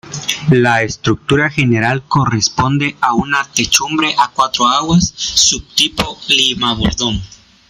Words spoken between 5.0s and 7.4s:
subtipo lima-bordón.